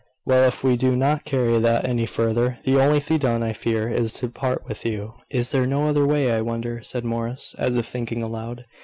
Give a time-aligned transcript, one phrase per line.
[0.25, 3.43] "Well, if we do not carry that any further, the only thing to be done,
[3.43, 7.05] I fear, is to part with you." "Is there no other way, I wonder," said
[7.05, 8.65] Morris, as if thinking aloud.